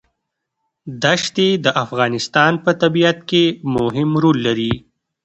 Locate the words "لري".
4.47-4.73